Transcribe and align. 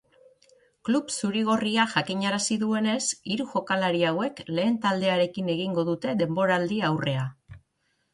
Klub 0.87 1.11
zuri-gorriak 1.15 1.91
jakinarazi 1.97 2.57
duenez, 2.63 3.03
hiru 3.33 3.45
jokalari 3.51 4.01
hauek 4.13 4.41
lehen 4.61 4.79
taldearekin 4.87 5.53
egingo 5.57 5.85
dute 5.91 6.15
denboraldiaurrea. 6.23 7.27